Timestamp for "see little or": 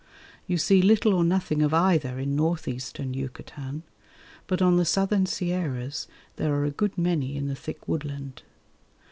0.57-1.23